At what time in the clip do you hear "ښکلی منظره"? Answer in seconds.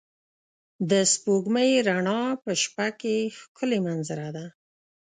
3.39-4.29